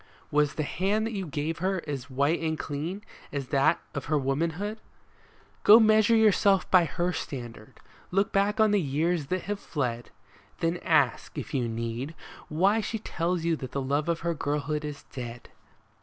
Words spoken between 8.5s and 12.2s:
on the years that have fled; Then ask, if you need,